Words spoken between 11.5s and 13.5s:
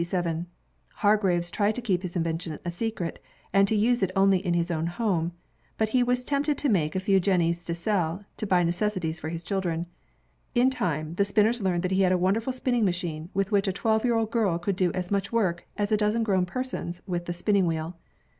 learned that he had a wonderful spinning machine